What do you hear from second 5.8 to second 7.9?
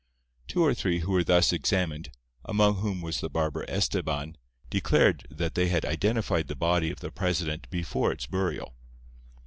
identified the body of the president